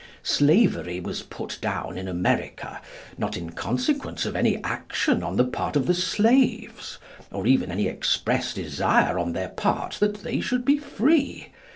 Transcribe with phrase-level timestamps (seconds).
[0.23, 2.81] Slavery was put down in America,
[3.19, 6.97] not in consequence of any action on the part of the slaves,
[7.31, 11.49] or even any express desire on their part that they should be free.